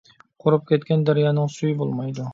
قۇرۇپ 0.45 0.63
كەتكەن 0.71 1.05
دەريانىڭ 1.11 1.55
سۈيى 1.57 1.77
بولمايدۇ. 1.83 2.27